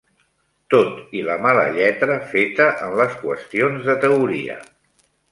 ...tot 0.73 1.11
i 1.17 1.19
la 1.25 1.33
mala 1.43 1.65
lletra 1.75 2.15
feta 2.31 2.67
en 2.85 2.95
les 3.01 3.13
qüestions 3.25 3.85
de 3.91 3.97
teoria 4.07 4.57